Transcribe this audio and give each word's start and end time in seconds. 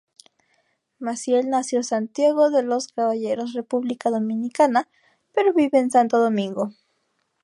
Massiel 0.97 1.47
nació 1.51 1.83
Santiago 1.83 2.49
de 2.49 2.63
los 2.63 2.87
Caballeros, 2.87 3.53
República 3.53 4.09
Dominicana, 4.09 4.89
pero 5.31 5.53
vive 5.53 5.77
en 5.77 5.91
Santo 5.91 6.17
Domingo. 6.17 6.73